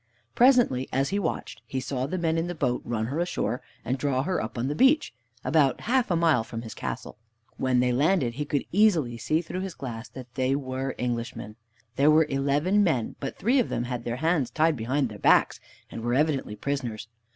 [0.33, 3.99] Presently, as he watched, he saw the men in the boat run her ashore and
[3.99, 7.19] draw her up on the beach, about half a mile from his castle.
[7.57, 11.55] When they had landed, he could easily see through his glass that they were Englishmen.
[11.97, 15.59] There were eleven men, but three of them had their hands tied behind their backs,
[15.91, 17.07] and were evidently prisoners.